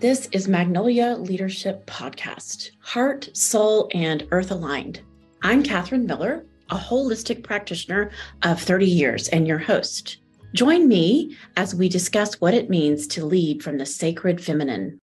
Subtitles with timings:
[0.00, 5.02] This is Magnolia Leadership Podcast, heart, soul, and earth aligned.
[5.42, 8.10] I'm Catherine Miller, a holistic practitioner
[8.42, 10.16] of 30 years and your host.
[10.54, 14.98] Join me as we discuss what it means to lead from the sacred feminine.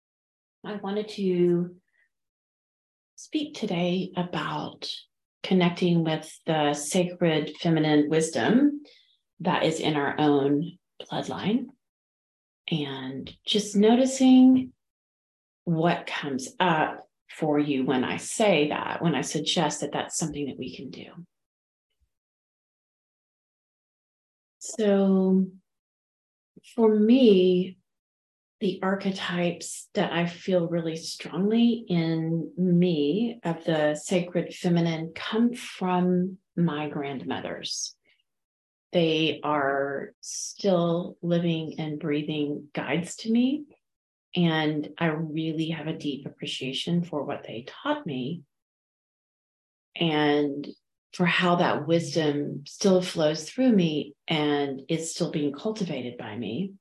[0.65, 1.75] I wanted to
[3.17, 4.91] speak today about
[5.43, 8.81] connecting with the sacred feminine wisdom
[9.41, 11.67] that is in our own bloodline
[12.71, 14.73] and just noticing
[15.67, 20.45] what comes up for you when I say that, when I suggest that that's something
[20.45, 21.07] that we can do.
[24.59, 25.47] So,
[26.73, 27.77] for me,
[28.61, 36.37] the archetypes that I feel really strongly in me of the sacred feminine come from
[36.55, 37.93] my grandmothers.
[38.93, 43.65] They are still living and breathing guides to me.
[44.37, 48.43] And I really have a deep appreciation for what they taught me
[49.99, 50.67] and
[51.11, 56.73] for how that wisdom still flows through me and is still being cultivated by me.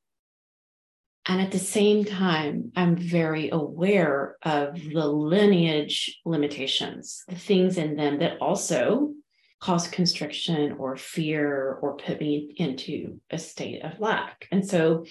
[1.24, 7.96] And at the same time, I'm very aware of the lineage limitations, the things in
[7.96, 9.14] them that also
[9.60, 14.46] cause constriction or fear or put me into a state of lack.
[14.52, 15.06] And so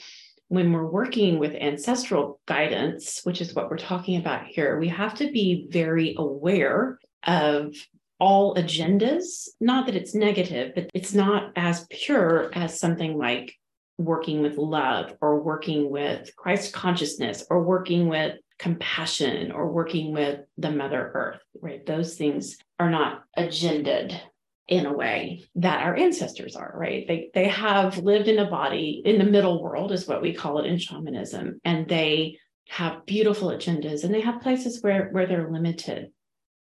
[0.48, 5.16] when we're working with ancestral guidance, which is what we're talking about here, we have
[5.16, 7.74] to be very aware of
[8.20, 9.48] all agendas.
[9.60, 13.56] Not that it's negative, but it's not as pure as something like
[13.98, 20.42] working with love or working with Christ consciousness or working with compassion or working with
[20.58, 21.86] the Mother Earth, right?
[21.86, 24.20] Those things are not agendaed
[24.68, 27.08] in a way that our ancestors are right?
[27.08, 30.60] They they have lived in a body in the middle world is what we call
[30.60, 32.40] it in shamanism and they
[32.70, 36.12] have beautiful agendas and they have places where where they're limited.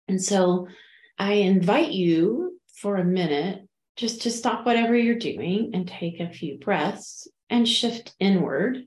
[0.09, 0.69] And so
[1.19, 3.63] i invite you for a minute
[3.97, 8.79] just to stop whatever you're doing and take a few breaths and shift inward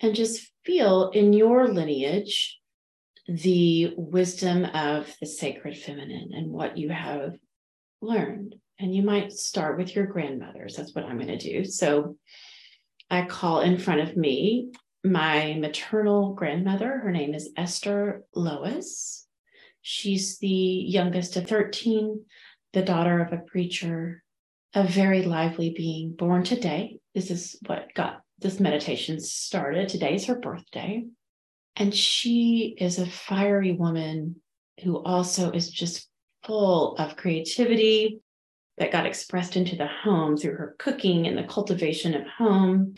[0.00, 2.58] and just feel in your lineage
[3.26, 7.36] the wisdom of the sacred feminine and what you have
[8.00, 8.54] learned.
[8.78, 10.76] And you might start with your grandmothers.
[10.76, 11.64] That's what I'm going to do.
[11.64, 12.16] So
[13.10, 14.72] I call in front of me
[15.04, 16.98] my maternal grandmother.
[16.98, 19.26] Her name is Esther Lois.
[19.82, 22.24] She's the youngest of 13,
[22.72, 24.22] the daughter of a preacher,
[24.74, 26.98] a very lively being born today.
[27.14, 29.88] This is what got this meditation started.
[29.88, 31.04] Today's her birthday.
[31.76, 34.36] And she is a fiery woman
[34.82, 36.08] who also is just
[36.44, 38.20] full of creativity
[38.78, 42.94] that got expressed into the home through her cooking and the cultivation of home.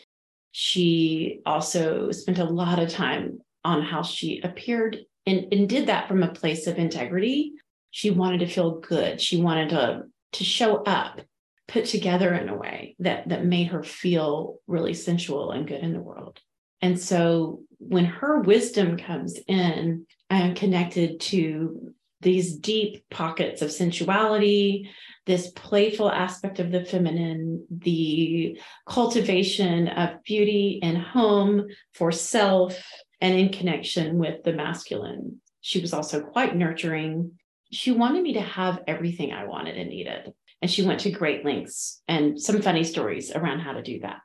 [0.51, 6.07] She also spent a lot of time on how she appeared and, and did that
[6.07, 7.53] from a place of integrity.
[7.91, 9.21] She wanted to feel good.
[9.21, 11.21] She wanted to, to show up,
[11.67, 15.93] put together in a way that, that made her feel really sensual and good in
[15.93, 16.39] the world.
[16.81, 23.71] And so when her wisdom comes in, I am connected to these deep pockets of
[23.71, 24.89] sensuality,
[25.25, 32.81] this playful aspect of the feminine, the cultivation of beauty and home for self
[33.21, 35.41] and in connection with the masculine.
[35.61, 37.33] She was also quite nurturing.
[37.71, 40.33] She wanted me to have everything I wanted and needed.
[40.61, 44.17] And she went to great lengths and some funny stories around how to do that.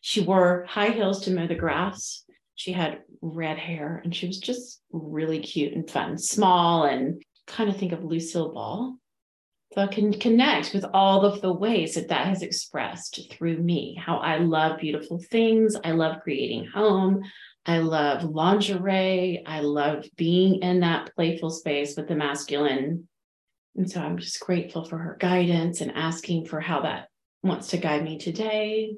[0.00, 2.24] She wore high heels to mow the grass.
[2.54, 7.70] She had red hair and she was just really cute and fun, small and kind
[7.70, 8.96] of think of Lucille Ball.
[9.74, 14.00] So I can connect with all of the ways that that has expressed through me,
[14.02, 15.76] how I love beautiful things.
[15.84, 17.22] I love creating home.
[17.66, 19.42] I love lingerie.
[19.46, 23.08] I love being in that playful space with the masculine.
[23.76, 27.08] And so I'm just grateful for her guidance and asking for how that
[27.42, 28.96] wants to guide me today.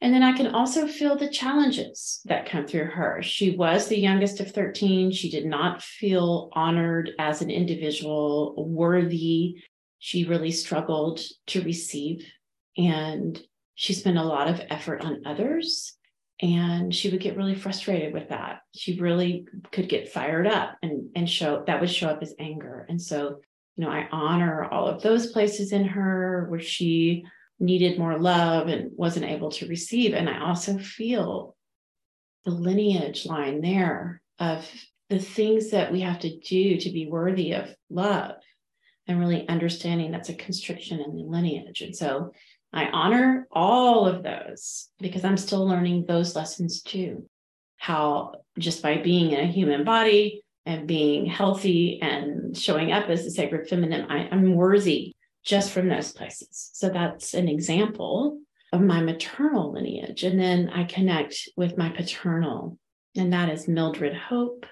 [0.00, 3.20] And then I can also feel the challenges that come through her.
[3.20, 5.10] She was the youngest of 13.
[5.10, 9.56] She did not feel honored as an individual, worthy.
[9.98, 12.24] She really struggled to receive.
[12.76, 13.40] And
[13.74, 15.96] she spent a lot of effort on others.
[16.40, 18.60] And she would get really frustrated with that.
[18.76, 22.86] She really could get fired up and, and show that would show up as anger.
[22.88, 23.40] And so,
[23.74, 27.24] you know, I honor all of those places in her where she
[27.60, 30.14] needed more love and wasn't able to receive.
[30.14, 31.56] And I also feel
[32.44, 34.68] the lineage line there of
[35.08, 38.36] the things that we have to do to be worthy of love
[39.06, 41.80] and really understanding that's a constriction in the lineage.
[41.80, 42.32] And so
[42.72, 47.28] I honor all of those because I'm still learning those lessons too.
[47.78, 53.24] How just by being in a human body and being healthy and showing up as
[53.24, 55.14] the sacred feminine, I, I'm worthy
[55.48, 56.68] just from those places.
[56.74, 58.38] So that's an example
[58.70, 60.22] of my maternal lineage.
[60.22, 62.78] And then I connect with my paternal,
[63.16, 64.66] and that is Mildred Hope.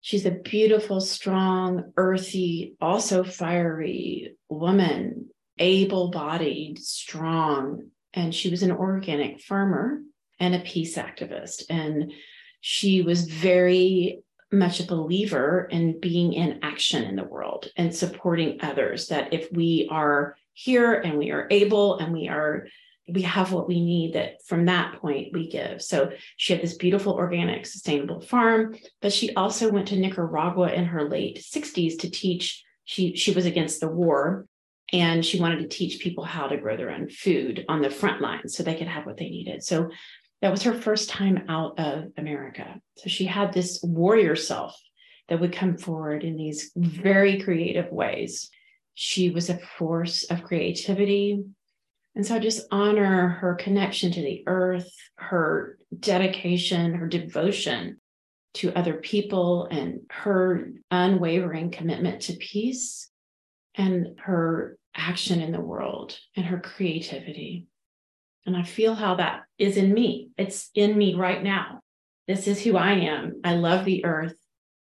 [0.00, 7.90] She's a beautiful, strong, earthy, also fiery woman, able bodied, strong.
[8.12, 10.00] And she was an organic farmer
[10.40, 11.62] and a peace activist.
[11.70, 12.12] And
[12.60, 14.22] she was very
[14.52, 19.50] much a believer in being in action in the world and supporting others that if
[19.52, 22.68] we are here and we are able and we are
[23.08, 25.80] we have what we need that from that point we give.
[25.80, 30.84] So she had this beautiful organic sustainable farm but she also went to nicaragua in
[30.86, 32.64] her late 60s to teach.
[32.84, 34.46] She she was against the war
[34.92, 38.20] and she wanted to teach people how to grow their own food on the front
[38.20, 39.64] lines so they could have what they needed.
[39.64, 39.90] So
[40.42, 42.80] that was her first time out of America.
[42.98, 44.80] So she had this warrior self
[45.28, 48.50] that would come forward in these very creative ways.
[48.94, 51.42] She was a force of creativity.
[52.14, 58.00] And so I just honor her connection to the earth, her dedication, her devotion
[58.54, 63.10] to other people, and her unwavering commitment to peace
[63.74, 67.66] and her action in the world and her creativity.
[68.46, 70.30] And I feel how that is in me.
[70.38, 71.80] It's in me right now.
[72.28, 73.40] This is who I am.
[73.44, 74.36] I love the earth.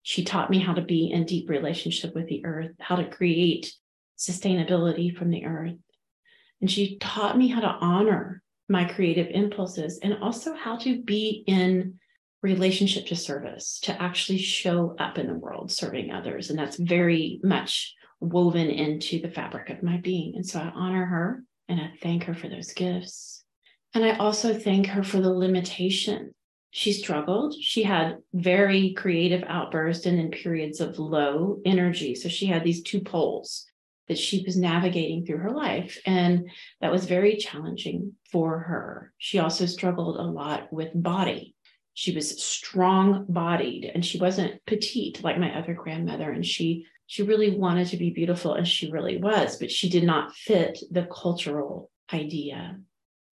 [0.02, 3.74] She taught me how to be in deep relationship with the earth, how to create
[4.18, 5.76] sustainability from the earth.
[6.60, 11.44] And she taught me how to honor my creative impulses and also how to be
[11.46, 11.98] in
[12.42, 16.50] relationship to service, to actually show up in the world serving others.
[16.50, 20.34] And that's very much woven into the fabric of my being.
[20.36, 23.37] And so I honor her and I thank her for those gifts.
[23.94, 26.34] And I also thank her for the limitation.
[26.70, 27.54] She struggled.
[27.54, 32.14] She had very creative outbursts and in periods of low energy.
[32.14, 33.64] So she had these two poles
[34.08, 35.98] that she was navigating through her life.
[36.04, 36.50] And
[36.80, 39.12] that was very challenging for her.
[39.18, 41.54] She also struggled a lot with body.
[41.94, 46.30] She was strong bodied and she wasn't petite like my other grandmother.
[46.30, 50.04] And she she really wanted to be beautiful and she really was, but she did
[50.04, 52.78] not fit the cultural idea.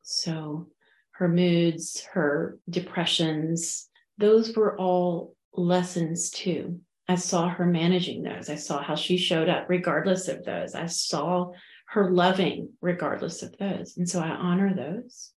[0.08, 0.68] So
[1.12, 3.88] her moods, her depressions,
[4.18, 6.80] those were all lessons too.
[7.08, 8.48] I saw her managing those.
[8.48, 10.76] I saw how she showed up regardless of those.
[10.76, 11.50] I saw
[11.88, 13.96] her loving regardless of those.
[13.96, 15.32] And so I honor those.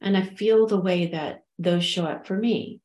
[0.00, 2.80] And I feel the way that those show up for me,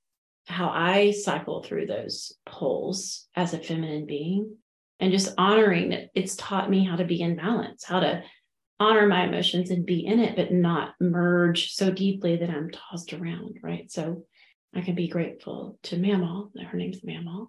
[0.46, 4.58] how I cycle through those poles as a feminine being,
[5.00, 8.22] and just honoring that it's taught me how to be in balance, how to
[8.80, 13.14] honor my emotions and be in it, but not merge so deeply that I'm tossed
[13.14, 13.92] around, right?
[13.92, 14.24] So
[14.76, 17.48] I can be grateful to Mamaw, her name's Mamaw,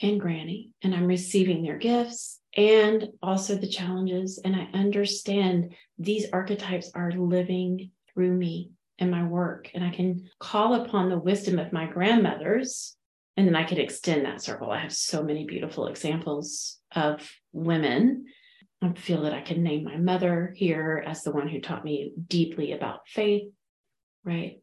[0.00, 4.40] and Granny, and I'm receiving their gifts and also the challenges.
[4.44, 9.70] And I understand these archetypes are living through me and my work.
[9.74, 12.96] And I can call upon the wisdom of my grandmothers,
[13.36, 14.70] and then I could extend that circle.
[14.70, 18.26] I have so many beautiful examples of women
[18.82, 22.12] I feel that I can name my mother here as the one who taught me
[22.28, 23.44] deeply about faith,
[24.24, 24.60] right?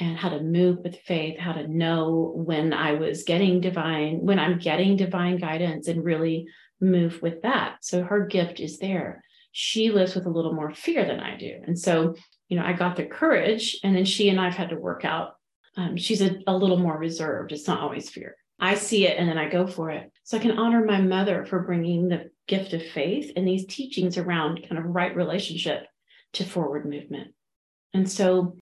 [0.00, 4.38] And how to move with faith, how to know when I was getting divine, when
[4.38, 6.46] I'm getting divine guidance and really
[6.80, 7.76] move with that.
[7.82, 9.22] So her gift is there.
[9.52, 11.60] She lives with a little more fear than I do.
[11.64, 12.16] And so,
[12.48, 15.34] you know, I got the courage, and then she and I've had to work out.
[15.76, 17.52] Um, she's a, a little more reserved.
[17.52, 18.36] It's not always fear.
[18.58, 20.10] I see it and then I go for it.
[20.22, 24.18] So I can honor my mother for bringing the gift of faith and these teachings
[24.18, 25.86] around kind of right relationship
[26.34, 27.32] to forward movement.
[27.94, 28.56] And so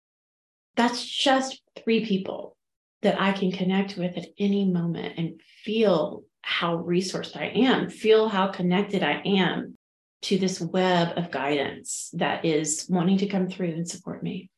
[0.76, 2.56] that's just three people
[3.02, 8.28] that I can connect with at any moment and feel how resourced I am, feel
[8.28, 9.78] how connected I am
[10.24, 14.50] to this web of guidance that is wanting to come through and support me.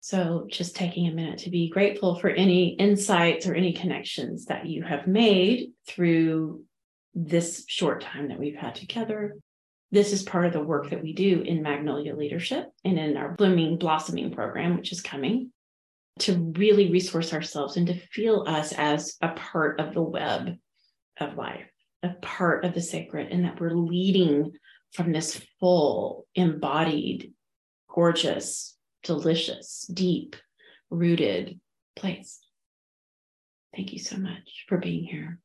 [0.00, 4.66] So, just taking a minute to be grateful for any insights or any connections that
[4.66, 6.62] you have made through
[7.16, 9.36] this short time that we've had together.
[9.90, 13.32] This is part of the work that we do in Magnolia Leadership and in our
[13.32, 15.50] Blooming Blossoming program, which is coming
[16.20, 20.56] to really resource ourselves and to feel us as a part of the web
[21.18, 21.70] of life,
[22.02, 24.52] a part of the sacred, and that we're leading
[24.92, 27.32] from this full, embodied,
[27.88, 30.36] gorgeous, delicious, deep
[30.90, 31.60] rooted
[31.94, 32.40] place.
[33.74, 35.38] Thank you so much for being here.